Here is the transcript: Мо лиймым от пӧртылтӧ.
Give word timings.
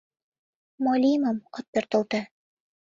Мо 0.83 0.93
лиймым 1.01 1.37
от 1.57 1.65
пӧртылтӧ. 1.73 2.21